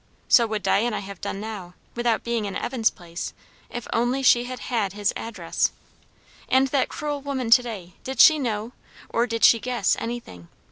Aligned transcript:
So 0.27 0.47
would 0.47 0.63
Diana 0.63 0.99
have 0.99 1.21
done 1.21 1.39
now, 1.39 1.75
without 1.93 2.23
being 2.23 2.45
in 2.45 2.55
Evan's 2.55 2.89
place, 2.89 3.35
if 3.69 3.87
only 3.93 4.23
she 4.23 4.45
had 4.45 4.57
had 4.61 4.93
his 4.93 5.13
address. 5.15 5.71
And 6.49 6.69
that 6.69 6.89
cruel 6.89 7.21
woman 7.21 7.51
to 7.51 7.61
day! 7.61 7.93
did 8.03 8.19
she 8.19 8.39
know, 8.39 8.71
or 9.09 9.27
did 9.27 9.43
she 9.45 9.59
guess, 9.59 9.95
anything? 9.99 10.47